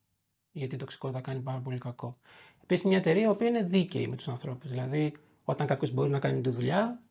Γιατί 0.51 0.75
η 0.75 0.77
τοξικότητα 0.77 1.21
κάνει 1.21 1.39
πάρα 1.39 1.59
πολύ 1.59 1.77
κακό. 1.77 2.17
Επίσης, 2.63 2.85
μια 2.85 2.97
εταιρεία 2.97 3.35
που 3.35 3.43
είναι 3.43 3.63
δίκαιη 3.63 4.07
με 4.07 4.15
τους 4.15 4.27
ανθρώπους. 4.27 4.69
Δηλαδή, 4.69 5.13
όταν 5.43 5.67
κάποιος 5.67 5.91
μπορεί 5.91 6.09
να 6.09 6.19
κάνει 6.19 6.41
τη 6.41 6.49
δουλειά, 6.49 7.01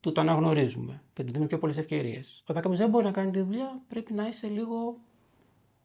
του 0.00 0.12
το 0.12 0.20
αναγνωρίζουμε 0.20 1.02
και 1.12 1.22
του 1.22 1.28
δίνουμε 1.28 1.46
πιο 1.46 1.58
πολλές 1.58 1.76
ευκαιρίες. 1.76 2.42
Όταν 2.46 2.62
κάποιος 2.62 2.78
δεν 2.78 2.88
μπορεί 2.88 3.04
να 3.04 3.10
κάνει 3.10 3.30
τη 3.30 3.40
δουλειά, 3.40 3.82
πρέπει 3.88 4.12
να 4.12 4.26
είσαι 4.26 4.46
λίγο. 4.46 4.96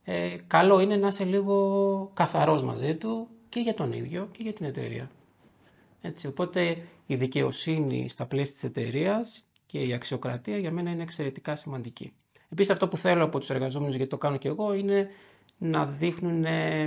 Ε, 0.03 0.37
καλό 0.47 0.79
είναι 0.79 0.95
να 0.95 1.07
είσαι 1.07 1.23
λίγο 1.23 2.11
καθαρός 2.13 2.63
μαζί 2.63 2.95
του 2.95 3.27
και 3.49 3.59
για 3.59 3.73
τον 3.73 3.93
ίδιο 3.93 4.27
και 4.31 4.43
για 4.43 4.53
την 4.53 4.65
εταιρεία. 4.65 5.09
Έτσι, 6.01 6.27
οπότε 6.27 6.77
η 7.05 7.15
δικαιοσύνη 7.15 8.09
στα 8.09 8.25
πλαίσια 8.25 8.53
της 8.53 8.63
εταιρείας 8.63 9.46
και 9.67 9.79
η 9.79 9.93
αξιοκρατία 9.93 10.57
για 10.57 10.71
μένα 10.71 10.89
είναι 10.89 11.03
εξαιρετικά 11.03 11.55
σημαντική. 11.55 12.13
Επίσης 12.49 12.71
αυτό 12.71 12.87
που 12.87 12.97
θέλω 12.97 13.23
από 13.23 13.39
τους 13.39 13.49
εργαζόμενους, 13.49 13.95
γιατί 13.95 14.09
το 14.09 14.17
κάνω 14.17 14.37
και 14.37 14.47
εγώ, 14.47 14.73
είναι 14.73 15.09
να 15.57 15.85
δείχνουν 15.85 16.45
ε, 16.45 16.83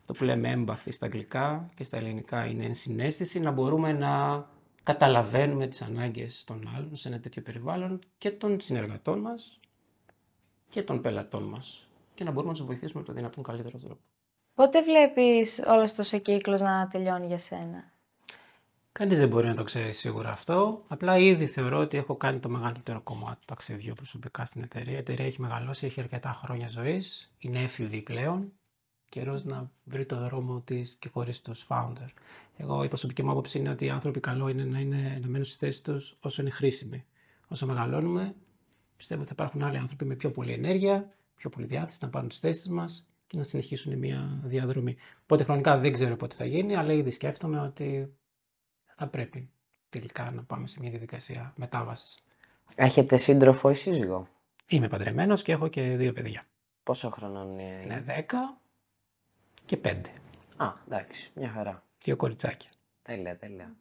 αυτό 0.00 0.12
που 0.12 0.24
λέμε 0.24 0.50
έμπαθη 0.50 0.90
στα 0.90 1.06
αγγλικά 1.06 1.68
και 1.76 1.84
στα 1.84 1.96
ελληνικά 1.96 2.46
είναι 2.46 2.64
ενσυναίσθηση, 2.64 3.40
να 3.40 3.50
μπορούμε 3.50 3.92
να 3.92 4.46
καταλαβαίνουμε 4.82 5.66
τις 5.66 5.82
ανάγκες 5.82 6.44
των 6.44 6.70
άλλων 6.76 6.96
σε 6.96 7.08
ένα 7.08 7.20
τέτοιο 7.20 7.42
περιβάλλον 7.42 7.98
και 8.18 8.30
των 8.30 8.60
συνεργατών 8.60 9.18
μας 9.18 9.60
και 10.68 10.82
των 10.82 11.00
πελατών 11.00 11.42
μας 11.42 11.88
και 12.14 12.24
να 12.24 12.30
μπορούμε 12.30 12.52
να 12.52 12.58
τους 12.58 12.66
βοηθήσουμε 12.66 13.00
με 13.00 13.06
το 13.06 13.12
δυνατόν 13.12 13.42
καλύτερο 13.42 13.78
τρόπο. 13.78 14.00
Πότε 14.54 14.82
βλέπεις 14.82 15.62
όλος 15.66 15.90
αυτός 15.90 16.12
ο 16.12 16.18
κύκλος 16.18 16.60
να 16.60 16.88
τελειώνει 16.88 17.26
για 17.26 17.38
σένα; 17.38 17.92
Κανείς 18.98 19.18
δεν 19.18 19.28
μπορεί 19.28 19.46
να 19.46 19.54
το 19.54 19.62
ξέρει 19.62 19.92
σίγουρα 19.92 20.30
αυτό. 20.30 20.84
Απλά 20.88 21.18
ήδη 21.18 21.46
θεωρώ 21.46 21.78
ότι 21.78 21.96
έχω 21.96 22.16
κάνει 22.16 22.38
το 22.38 22.48
μεγαλύτερο 22.48 23.00
κομμάτι 23.00 23.38
του 23.38 23.44
ταξιδιού 23.46 23.94
προσωπικά 23.94 24.44
στην 24.44 24.62
εταιρεία. 24.62 24.92
Η 24.92 24.96
εταιρεία 24.96 25.24
έχει 25.24 25.40
μεγαλώσει, 25.40 25.86
έχει 25.86 26.00
αρκετά 26.00 26.32
χρόνια 26.32 26.68
ζωής. 26.68 27.32
Είναι 27.38 27.62
έφηβη 27.62 28.00
πλέον. 28.00 28.52
Καιρός 29.08 29.44
να 29.44 29.70
βρει 29.84 30.06
το 30.06 30.16
δρόμο 30.16 30.60
της 30.60 30.96
και 30.98 31.08
χωρίς 31.08 31.40
τους 31.40 31.66
founder. 31.68 32.08
Εγώ 32.56 32.84
η 32.84 32.88
προσωπική 32.88 33.22
μου 33.22 33.30
άποψη 33.30 33.58
είναι 33.58 33.70
ότι 33.70 33.84
οι 33.84 33.90
άνθρωποι 33.90 34.20
καλό 34.20 34.48
είναι 34.48 34.64
να, 34.64 34.78
είναι, 34.78 35.18
να 35.22 35.26
μένουν 35.26 35.44
στι 35.44 35.56
θέσει 35.56 35.82
τους 35.82 36.16
όσο 36.20 36.42
είναι 36.42 36.50
χρήσιμοι. 36.50 37.04
Όσο 37.48 37.66
μεγαλώνουμε, 37.66 38.34
πιστεύω 38.96 39.20
ότι 39.20 39.28
θα 39.28 39.34
υπάρχουν 39.38 39.62
άλλοι 39.62 39.76
άνθρωποι 39.76 40.04
με 40.04 40.14
πιο 40.14 40.30
πολλή 40.30 40.52
ενέργεια, 40.52 41.14
πιο 41.36 41.50
πολλή 41.50 41.66
διάθεση 41.66 41.98
να 42.02 42.08
πάρουν 42.08 42.28
τις 42.28 42.38
θέσεις 42.38 42.68
μας 42.68 43.08
και 43.26 43.36
να 43.36 43.42
συνεχίσουν 43.42 43.98
μια 43.98 44.40
διαδρομή. 44.44 44.96
Οπότε 45.22 45.44
χρονικά 45.44 45.78
δεν 45.78 45.92
ξέρω 45.92 46.16
πότε 46.16 46.34
θα 46.34 46.44
γίνει, 46.44 46.76
αλλά 46.76 46.92
ήδη 46.92 47.10
σκέφτομαι 47.10 47.60
ότι 47.60 48.14
θα 48.96 49.06
πρέπει 49.06 49.50
τελικά 49.88 50.30
να 50.30 50.42
πάμε 50.42 50.66
σε 50.66 50.80
μια 50.80 50.90
διαδικασία 50.90 51.52
μετάβασης. 51.56 52.24
Έχετε 52.74 53.16
σύντροφο 53.16 53.70
ή 53.70 53.74
σύζυγο. 53.74 54.28
Είμαι 54.66 54.88
παντρεμένος 54.88 55.42
και 55.42 55.52
έχω 55.52 55.68
και 55.68 55.82
δύο 55.82 56.12
παιδιά. 56.12 56.46
Πόσο 56.82 57.10
χρονών 57.10 57.58
είναι. 57.58 57.80
Είναι 57.84 58.04
10 58.06 58.58
και 59.64 59.76
5. 59.84 60.00
Α, 60.56 60.72
εντάξει, 60.86 61.30
μια 61.34 61.48
χαρά. 61.48 61.82
Δύο 62.02 62.16
κοριτσάκια. 62.16 62.70
Τέλεια, 63.02 63.36
τέλεια. 63.36 63.76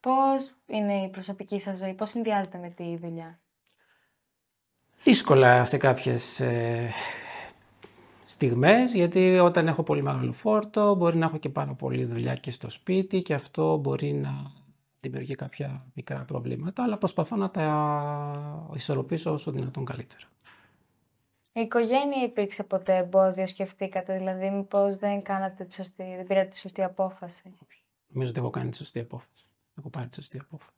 Πώς 0.00 0.54
είναι 0.66 1.02
η 1.02 1.08
προσωπική 1.08 1.58
σας 1.58 1.78
ζωή, 1.78 1.94
πώς 1.94 2.10
συνδυάζεται 2.10 2.58
με 2.58 2.68
τη 2.68 2.96
δουλειά; 2.96 3.38
Δύσκολα 5.02 5.64
σε 5.64 5.76
κάποιες 5.76 6.40
ε, 6.40 6.90
στιγμές, 8.26 8.94
γιατί 8.94 9.38
όταν 9.38 9.68
έχω 9.68 9.82
πολύ 9.82 10.02
μεγάλο 10.02 10.32
φόρτο 10.32 10.94
μπορεί 10.94 11.16
να 11.16 11.26
έχω 11.26 11.38
και 11.38 11.48
πάρα 11.48 11.74
πολύ 11.74 12.04
δουλειά 12.04 12.34
και 12.34 12.50
στο 12.50 12.70
σπίτι 12.70 13.22
και 13.22 13.34
αυτό 13.34 13.76
μπορεί 13.76 14.12
να 14.12 14.52
δημιουργεί 15.00 15.34
κάποια 15.34 15.86
μικρά 15.94 16.24
προβλήματα, 16.24 16.82
αλλά 16.82 16.98
προσπαθώ 16.98 17.36
να 17.36 17.50
τα 17.50 18.70
ισορροπήσω 18.74 19.32
όσο 19.32 19.50
δυνατόν 19.50 19.84
καλύτερα. 19.84 20.22
Η 21.52 21.60
οικογένεια 21.60 22.22
υπήρξε 22.24 22.64
ποτέ 22.64 22.96
εμπόδιο, 22.96 23.46
σκεφτήκατε, 23.46 24.16
δηλαδή 24.16 24.50
μήπως 24.50 24.96
δεν, 24.96 25.22
κάνατε 25.22 25.64
τη 25.64 25.74
σωστή, 25.74 26.02
δεν 26.16 26.26
πήρατε 26.26 26.48
τη 26.48 26.58
σωστή 26.58 26.82
απόφαση; 26.82 27.54
Νομίζω 28.08 28.30
ότι 28.30 28.40
έχω 28.40 28.50
κάνει 28.50 28.70
τη 28.70 28.76
σωστή 28.76 29.00
απόφαση. 29.00 29.46
Έχω 29.78 29.90
πάρει 29.90 30.08
τη 30.08 30.14
σωστή 30.14 30.38
απόφαση. 30.38 30.70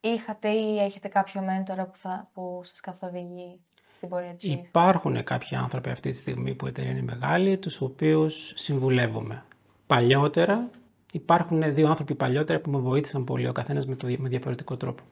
Είχατε 0.00 0.48
ή 0.48 0.78
έχετε 0.78 1.08
κάποιο 1.08 1.42
μέντορα 1.42 1.86
που, 1.86 1.96
θα, 1.96 2.30
που 2.32 2.60
σας 2.64 2.80
καθοδηγεί; 2.80 3.60
Στην 4.00 4.12
πορεία 4.12 4.34
της 4.34 4.50
ζωής. 4.50 4.68
Υπάρχουν 4.68 5.24
κάποιοι 5.24 5.56
άνθρωποι 5.56 5.90
αυτή 5.90 6.10
τη 6.10 6.16
στιγμή 6.16 6.54
που 6.54 6.66
η 6.66 6.68
εταιρεία 6.68 6.90
είναι 6.90 7.02
μεγάλη, 7.02 7.58
τους 7.58 7.80
οποίους 7.80 8.52
συμβουλεύομαι. 8.56 9.44
Παλιότερα 9.86 10.70
υπάρχουν 11.12 11.74
δύο 11.74 11.88
άνθρωποι 11.88 12.14
παλιότερα 12.14 12.60
που 12.60 12.70
με 12.70 12.78
βοήθησαν 12.78 13.24
πολύ, 13.24 13.48
ο 13.48 13.52
καθένας 13.52 13.86
με, 13.86 13.96
το, 13.96 14.06
με 14.18 14.28
διαφορετικό 14.28 14.76
τρόπο. 14.76 15.02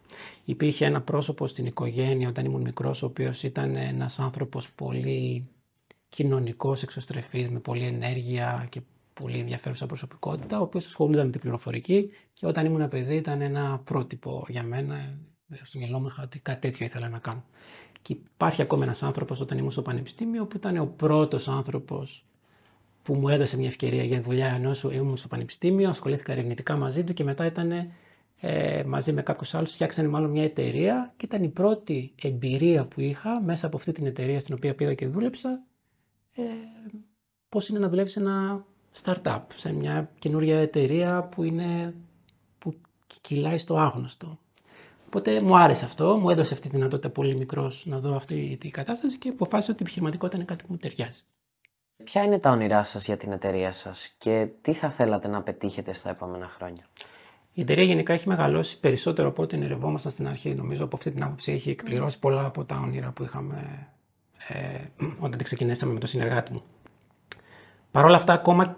Υπήρχε 0.45 0.85
ένα 0.85 1.01
πρόσωπο 1.01 1.47
στην 1.47 1.67
οικογένεια 1.67 2.29
όταν 2.29 2.45
ήμουν 2.45 2.61
μικρός, 2.61 3.03
ο 3.03 3.07
οποίος 3.07 3.43
ήταν 3.43 3.77
ένας 3.77 4.19
άνθρωπος 4.19 4.73
πολύ 4.73 5.49
κοινωνικός, 6.09 6.83
εξωστρεφής, 6.83 7.49
με 7.51 7.59
πολλή 7.59 7.85
ενέργεια 7.85 8.67
και 8.71 8.81
πολύ 9.15 9.39
ενδιαφέρουσα 9.39 9.87
προσωπικότητα, 9.87 10.59
ο 10.59 10.63
οποίος 10.63 10.87
ασχολούνταν 10.87 11.25
με 11.25 11.33
την 11.33 11.41
πληροφορική 11.41 12.11
και 12.33 12.47
όταν 12.47 12.67
ήμουν 12.67 12.89
παιδί 12.89 13.17
ήταν 13.17 13.41
ένα 13.41 13.81
πρότυπο 13.85 14.47
για 14.49 14.63
μένα. 14.63 15.19
Στο 15.63 15.79
μυαλό 15.79 16.01
μου 16.01 16.07
είχα 16.07 16.23
ότι 16.23 16.39
κάτι 16.39 16.61
τέτοιο 16.61 16.87
ήθελα 16.87 17.09
να 17.09 17.19
κάνω. 17.19 17.45
Και 18.03 18.13
υπάρχει 18.13 18.63
ακόμα 18.63 18.85
ένας 18.85 19.03
άνθρωπος 19.03 19.41
όταν 19.41 19.59
ήμουν 19.59 19.71
στο 19.71 19.83
πανεπιστήμιο 19.83 20.47
που 20.47 20.57
ήταν 20.57 20.77
ο 20.79 20.87
πρώτος 20.87 21.49
άνθρωπος 21.49 22.25
που 23.03 23.15
μου 23.15 23.29
έδωσε 23.29 23.57
μια 23.57 23.67
ευκαιρία 23.67 24.05
για 24.05 24.23
δουλειά 24.23 24.47
ενώ 24.47 24.71
ήμουν 24.93 25.17
στο 25.17 25.29
πανεπιστήμιο, 25.29 25.89
ασχολήθηκα 25.89 26.33
ερευνητικά 26.33 26.77
μαζί 26.77 27.05
του 27.05 27.13
και 27.13 27.25
μετά 27.25 27.47
ήταν 27.47 27.73
ε, 28.41 28.83
μαζί 28.87 29.13
με 29.13 29.23
κάποιους 29.23 29.55
άλλους, 29.55 29.73
φτιάξανε 29.73 30.09
μάλλον 30.09 30.31
μια 30.31 30.43
εταιρεία 30.43 31.13
και 31.17 31.25
ήταν 31.25 31.43
η 31.43 31.49
πρώτη 31.49 32.13
εμπειρία 32.23 32.87
που 32.87 33.01
είχα 33.01 33.43
μέσα 33.43 33.67
από 33.67 33.77
αυτή 33.77 33.93
την 33.93 34.07
εταιρεία 34.07 34.41
στην 34.41 34.55
οποία 34.55 34.75
πήγα 34.75 34.95
και 34.95 35.07
δούλεψα. 35.07 35.63
Ε, 36.35 36.43
Πώς 37.49 37.69
είναι 37.69 37.79
να 37.79 37.89
δουλεύεις 37.89 38.13
σε 38.13 38.21
ένα 38.21 38.65
startup, 39.03 39.43
σε 39.55 39.73
μια 39.73 40.11
καινούργια 40.19 40.59
εταιρεία 40.59 41.23
που, 41.23 41.43
είναι, 41.43 41.95
που 42.59 42.75
κυλάει 43.21 43.59
στο 43.59 43.77
άγνωστο. 43.79 44.39
Οπότε 45.09 45.41
μου 45.41 45.57
άρεσε 45.57 45.85
αυτό, 45.85 46.17
μου 46.17 46.31
έδωσε 46.31 46.55
αυτή 46.55 46.69
τη 46.69 46.77
δυνατότητα 46.77 47.11
πολύ 47.11 47.37
μικρός 47.37 47.87
να 47.87 47.99
δω 47.99 48.15
αυτή 48.15 48.57
την 48.61 48.71
κατάσταση 48.71 49.19
και 49.19 49.29
αποφάσισα 49.29 49.73
ότι 49.73 49.83
η 49.83 49.85
επιχειρηματικότητα 49.85 50.37
είναι 50.37 50.47
κάτι 50.47 50.65
που 50.65 50.73
μου 50.73 50.79
ταιριάζει. 50.79 51.25
Ποια 52.05 52.23
είναι 52.23 52.39
τα 52.39 52.51
όνειρά 52.51 52.83
σας 52.83 53.07
για 53.07 53.17
την 53.17 53.33
εταιρεία 53.33 53.73
σας 53.73 54.09
και 54.19 54.49
τι 54.61 54.73
θα 54.73 54.91
θέλατε 54.91 55.29
να 55.29 55.43
πετύχετε 55.43 55.93
στα 55.93 56.11
επόμενα 56.11 56.49
χρόνια; 56.49 56.85
Η 57.53 57.61
εταιρεία 57.61 57.85
γενικά 57.85 58.13
έχει 58.13 58.29
μεγαλώσει 58.29 58.81
περισσότερο 58.81 59.29
από 59.29 59.43
ό,τι 59.43 59.57
ονειρευόμασταν 59.57 60.13
στην 60.13 60.29
αρχή. 60.29 60.55
Νομίζω 60.55 60.85
από 60.85 60.97
αυτή 60.97 61.11
την 61.11 61.23
άποψη 61.23 61.53
έχει 61.53 61.71
εκπληρώσει 61.71 62.19
πολλά 62.19 62.45
από 62.45 62.65
τα 62.65 62.81
όνειρα 62.83 63.11
που 63.11 63.23
είχαμε 63.23 63.89
ε, 64.49 64.79
όταν 65.27 65.43
ξεκινήσαμε 65.43 65.93
με 65.93 65.99
τον 65.99 66.09
συνεργάτη 66.09 66.53
μου. 66.53 66.63
Παρ' 67.91 68.05
όλα 68.05 68.17
αυτά, 68.17 68.33
ακόμα 68.33 68.77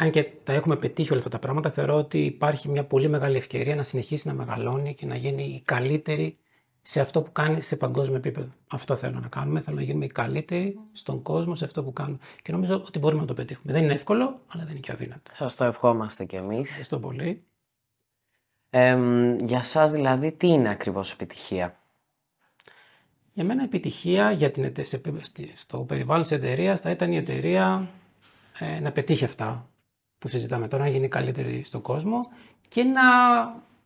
αν 0.00 0.10
και 0.10 0.24
τα 0.44 0.52
έχουμε 0.52 0.76
πετύχει 0.76 1.08
όλα 1.10 1.18
αυτά 1.18 1.30
τα 1.30 1.38
πράγματα, 1.38 1.70
θεωρώ 1.70 1.94
ότι 1.94 2.24
υπάρχει 2.24 2.68
μια 2.68 2.84
πολύ 2.84 3.08
μεγάλη 3.08 3.36
ευκαιρία 3.36 3.74
να 3.74 3.82
συνεχίσει 3.82 4.28
να 4.28 4.34
μεγαλώνει 4.34 4.94
και 4.94 5.06
να 5.06 5.16
γίνει 5.16 5.42
η 5.42 5.62
καλύτερη 5.64 6.38
σε 6.82 7.00
αυτό 7.00 7.22
που 7.22 7.32
κάνει 7.32 7.60
σε 7.60 7.76
παγκόσμιο 7.76 8.16
επίπεδο. 8.16 8.48
Αυτό 8.68 8.96
θέλω 8.96 9.20
να 9.20 9.28
κάνουμε. 9.28 9.60
Θέλω 9.60 9.76
να 9.76 9.82
γίνουμε 9.82 10.04
οι 10.04 10.08
καλύτεροι 10.08 10.78
στον 10.92 11.22
κόσμο 11.22 11.54
σε 11.54 11.64
αυτό 11.64 11.82
που 11.82 11.92
κάνουμε. 11.92 12.18
Και 12.42 12.52
νομίζω 12.52 12.74
ότι 12.86 12.98
μπορούμε 12.98 13.20
να 13.20 13.26
το 13.26 13.34
πετύχουμε. 13.34 13.72
Δεν 13.72 13.82
είναι 13.82 13.92
εύκολο, 13.92 14.40
αλλά 14.48 14.62
δεν 14.62 14.70
είναι 14.70 14.80
και 14.80 14.92
αδύνατο. 14.92 15.30
Σας 15.34 15.56
το 15.56 15.64
ευχόμαστε 15.64 16.24
κι 16.24 16.36
εμείς. 16.36 16.68
Ευχαριστώ 16.68 16.98
πολύ. 16.98 17.44
Ε, 18.70 18.98
για 19.40 19.62
σας 19.62 19.90
δηλαδή, 19.90 20.32
τι 20.32 20.46
είναι 20.46 20.68
ακριβώς 20.68 21.12
επιτυχία; 21.12 21.78
Για 23.32 23.44
μένα 23.44 23.62
επιτυχία 23.62 24.30
για 24.32 24.50
την, 24.50 24.72
στο 25.54 25.78
περιβάλλον 25.78 26.22
της 26.22 26.30
εταιρείας 26.30 26.80
θα 26.80 26.90
ήταν 26.90 27.12
η 27.12 27.16
εταιρεία 27.16 27.90
ε, 28.58 28.80
να 28.80 28.92
πετύχει 28.92 29.24
αυτά 29.24 29.69
που 30.20 30.28
συζητάμε 30.28 30.68
τώρα, 30.68 30.82
να 30.82 30.90
γίνει 30.90 31.08
καλύτερη 31.08 31.62
στον 31.62 31.80
κόσμο 31.80 32.20
και 32.68 32.84
να 32.84 33.02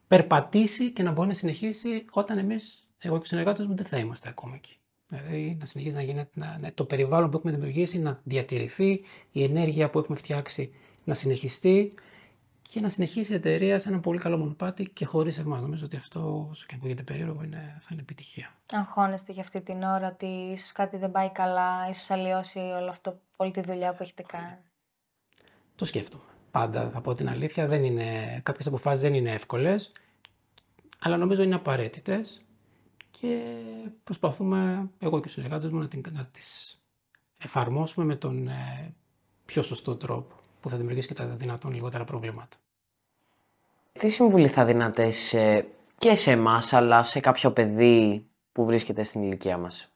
περπατήσει 0.08 0.90
και 0.90 1.02
να 1.02 1.12
μπορεί 1.12 1.28
να 1.28 1.34
συνεχίσει 1.34 2.04
όταν 2.10 2.38
εμείς, 2.38 2.86
εγώ 2.98 3.16
και 3.16 3.22
ο 3.22 3.26
συνεργάτες 3.26 3.66
μου, 3.66 3.74
δεν 3.76 3.86
θα 3.86 3.96
είμαστε 3.96 4.28
ακόμα 4.28 4.54
εκεί. 4.54 4.78
Δηλαδή 5.06 5.56
να 5.60 5.66
συνεχίσει 5.66 5.96
να 5.96 6.02
γίνεται, 6.02 6.30
να, 6.60 6.72
το 6.74 6.84
περιβάλλον 6.84 7.30
που 7.30 7.36
έχουμε 7.36 7.52
δημιουργήσει 7.52 7.98
να 7.98 8.20
διατηρηθεί, 8.24 9.00
η 9.32 9.42
ενέργεια 9.42 9.90
που 9.90 9.98
έχουμε 9.98 10.16
φτιάξει 10.16 10.74
να 11.04 11.14
συνεχιστεί 11.14 11.92
και 12.62 12.80
να 12.80 12.88
συνεχίσει 12.88 13.32
η 13.32 13.34
εταιρεία 13.34 13.78
σε 13.78 13.88
ένα 13.88 14.00
πολύ 14.00 14.18
καλό 14.18 14.36
μονοπάτι 14.36 14.88
και 14.88 15.04
χωρίς 15.04 15.38
εμάς. 15.38 15.60
Νομίζω 15.60 15.84
ότι 15.84 15.96
αυτό, 15.96 16.48
όσο 16.50 16.64
και 16.66 16.74
αν 16.74 16.80
ακούγεται 16.80 17.02
περίεργο, 17.02 17.42
είναι, 17.42 17.76
θα 17.80 17.88
είναι 17.92 18.00
επιτυχία. 18.00 18.54
Αγχώνεστε 18.72 19.32
για 19.32 19.42
αυτή 19.42 19.60
την 19.60 19.82
ώρα 19.82 20.08
ότι 20.08 20.26
ίσως 20.26 20.72
κάτι 20.72 20.96
δεν 20.96 21.10
πάει 21.10 21.30
καλά, 21.30 21.88
ίσως 21.90 22.10
αλλοιώσει 22.10 22.58
όλο 22.58 22.88
αυτό, 22.88 23.18
όλη 23.36 23.50
τη 23.50 23.60
δουλειά 23.60 23.94
που 23.94 24.02
έχετε 24.02 24.22
κάνει. 24.22 24.56
Το 25.76 25.84
σκέφτομαι. 25.84 26.24
Πάντα 26.50 26.90
θα 26.90 27.00
πω 27.00 27.14
την 27.14 27.28
αλήθεια. 27.28 27.66
Δεν 27.66 27.84
είναι, 27.84 28.40
κάποιες 28.42 28.66
αποφάσεις 28.66 29.00
δεν 29.00 29.14
είναι 29.14 29.30
εύκολες, 29.30 29.92
αλλά 30.98 31.16
νομίζω 31.16 31.42
είναι 31.42 31.54
απαραίτητες 31.54 32.42
και 33.10 33.42
προσπαθούμε 34.04 34.90
εγώ 34.98 35.20
και 35.20 35.28
οι 35.28 35.30
συνεργάτες 35.30 35.70
μου 35.70 35.78
να, 35.78 35.88
την, 35.88 36.04
να 36.12 36.24
τις 36.24 36.80
εφαρμόσουμε 37.38 38.06
με 38.06 38.16
τον 38.16 38.48
ε, 38.48 38.94
πιο 39.44 39.62
σωστό 39.62 39.96
τρόπο 39.96 40.34
που 40.60 40.68
θα 40.68 40.76
δημιουργήσει 40.76 41.08
και 41.08 41.14
τα 41.14 41.26
δυνατόν 41.26 41.72
λιγότερα 41.72 42.04
προβλήματα. 42.04 42.56
Τι 43.92 44.08
συμβουλή 44.08 44.48
θα 44.48 44.64
δίνατε 44.64 45.10
σε, 45.10 45.66
και 45.98 46.14
σε 46.14 46.30
εμάς, 46.30 46.72
αλλά 46.72 47.02
σε 47.02 47.20
κάποιο 47.20 47.52
παιδί 47.52 48.26
που 48.52 48.64
βρίσκεται 48.64 49.02
στην 49.02 49.22
ηλικία 49.22 49.58
μας; 49.58 49.93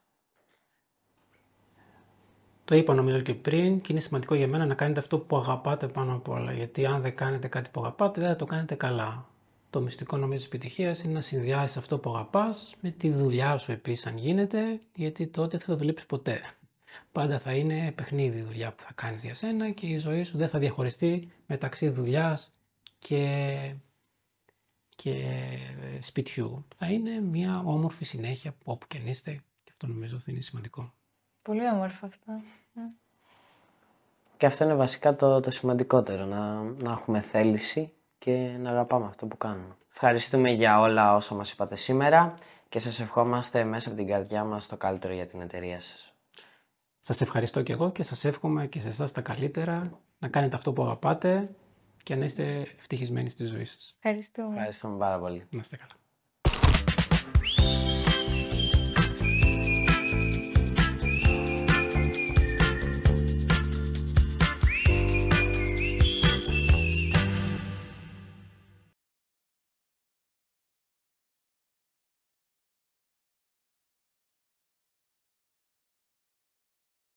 Το 2.69 2.75
είπα 2.75 2.93
νομίζω 2.93 3.19
και 3.19 3.33
πριν 3.33 3.81
και 3.81 3.91
είναι 3.91 3.99
σημαντικό 4.01 4.35
για 4.35 4.47
μένα 4.47 4.65
να 4.65 4.73
κάνετε 4.73 4.99
αυτό 4.99 5.19
που 5.19 5.37
αγαπάτε 5.37 5.87
πάνω 5.87 6.13
απ' 6.15 6.29
όλα. 6.29 6.53
Γιατί 6.53 6.85
αν 6.85 7.01
δεν 7.01 7.15
κάνετε 7.15 7.47
κάτι 7.47 7.69
που 7.69 7.81
αγαπάτε, 7.81 8.19
δεν 8.19 8.29
θα 8.29 8.35
το 8.35 8.45
κάνετε 8.45 8.75
καλά. 8.75 9.29
Το 9.69 9.81
μυστικό 9.81 10.17
νομίζω 10.17 10.37
της 10.37 10.45
επιτυχίας 10.45 11.03
είναι 11.03 11.13
να 11.13 11.21
συνδυάσεις 11.21 11.77
αυτό 11.77 11.97
που 11.97 12.09
αγαπάς 12.09 12.75
με 12.81 12.89
τη 12.89 13.11
δουλειά 13.11 13.57
σου 13.57 13.71
επίσης, 13.71 14.05
αν 14.05 14.17
γίνεται, 14.17 14.79
γιατί 14.95 15.27
τότε 15.27 15.57
θα 15.57 15.65
το 15.65 15.75
δουλέψεις 15.75 16.07
ποτέ. 16.07 16.41
Πάντα 17.11 17.39
θα 17.39 17.53
είναι 17.53 17.91
παιχνίδι 17.95 18.39
η 18.39 18.43
δουλειά 18.43 18.73
που 18.73 18.83
θα 18.83 18.91
κάνεις 18.95 19.23
για 19.23 19.35
σένα 19.35 19.69
και 19.71 19.85
η 19.87 19.97
ζωή 19.97 20.23
σου 20.23 20.37
δεν 20.37 20.49
θα 20.49 20.59
διαχωριστεί 20.59 21.31
μεταξύ 21.47 21.89
δουλειάς 21.89 22.53
και, 22.99 23.73
και 24.95 25.25
σπιτιού. 25.99 26.65
Θα 26.75 26.91
είναι 26.91 27.21
μια 27.21 27.61
όμορφη 27.65 28.05
συνέχεια 28.05 28.55
όπου 28.63 28.87
και 28.87 28.97
αν 28.97 29.07
είστε 29.07 29.31
και 29.63 29.71
αυτό 29.71 29.87
νομίζω 29.87 30.17
ότι 30.17 30.31
είναι 30.31 30.41
σημαντικό. 30.41 30.93
Πολύ 31.41 31.67
όμορφο 31.69 32.05
αυτό. 32.05 32.41
Και 34.37 34.45
αυτό 34.45 34.63
είναι 34.63 34.73
βασικά 34.75 35.15
το, 35.15 35.39
το 35.39 35.51
σημαντικότερο, 35.51 36.25
να, 36.25 36.61
να 36.61 36.91
έχουμε 36.91 37.21
θέληση 37.21 37.93
και 38.17 38.55
να 38.59 38.69
αγαπάμε 38.69 39.05
αυτό 39.05 39.25
που 39.25 39.37
κάνουμε. 39.37 39.75
Ευχαριστούμε 39.91 40.49
για 40.49 40.79
όλα 40.79 41.15
όσα 41.15 41.35
μας 41.35 41.51
είπατε 41.51 41.75
σήμερα 41.75 42.33
και 42.69 42.79
σας 42.79 42.99
ευχόμαστε 42.99 43.63
μέσα 43.63 43.89
από 43.89 43.97
την 43.97 44.07
καρδιά 44.07 44.43
μας 44.43 44.67
το 44.67 44.77
καλύτερο 44.77 45.13
για 45.13 45.25
την 45.25 45.41
εταιρεία 45.41 45.79
σας. 45.79 46.13
Σας 47.01 47.21
ευχαριστώ 47.21 47.61
και 47.61 47.73
εγώ 47.73 47.91
και 47.91 48.03
σας 48.03 48.25
εύχομαι 48.25 48.67
και 48.67 48.79
σε 48.79 48.87
εσάς 48.87 49.11
τα 49.11 49.21
καλύτερα, 49.21 49.99
να 50.19 50.27
κάνετε 50.27 50.55
αυτό 50.55 50.73
που 50.73 50.81
αγαπάτε 50.83 51.49
και 52.03 52.15
να 52.15 52.25
είστε 52.25 52.67
ευτυχισμένοι 52.77 53.29
στη 53.29 53.45
ζωή 53.45 53.65
σας. 53.65 53.95
Ευχαριστούμε. 54.01 54.55
Ευχαριστούμε 54.55 54.97
πάρα 54.97 55.19
πολύ. 55.19 55.47
Να 55.49 55.59
είστε 55.59 55.75
καλά. 55.75 55.98